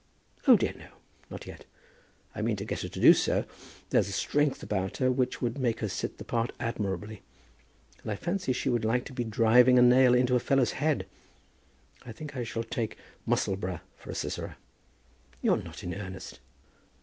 [0.47, 0.87] "O dear, no;
[1.29, 1.65] not yet.
[2.33, 3.45] I mean to get her to do so.
[3.91, 7.21] There's a strength about her, which would make her sit the part admirably.
[8.01, 11.05] And I fancy she would like to be driving a nail into a fellow's head.
[12.03, 14.57] I think I shall take Musselboro for a Sisera."
[15.39, 16.39] "You're not in earnest?"